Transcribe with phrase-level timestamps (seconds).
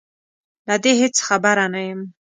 [0.67, 2.01] له دې هېڅ خبره نه یم